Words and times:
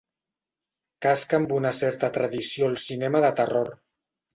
Casc 1.07 1.37
amb 1.39 1.55
una 1.59 1.75
certa 1.83 2.13
tradició 2.19 2.75
al 2.75 2.83
cinema 2.89 3.27
de 3.29 3.35
terror. 3.43 3.77